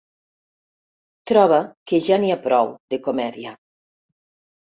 [1.31, 1.59] Troba
[1.91, 3.55] que ja n'hi ha prou, de comèdia.